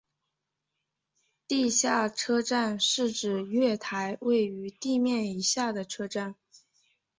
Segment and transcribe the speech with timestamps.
[1.47, 6.35] 地下车站是指月台位于地面以下的车站。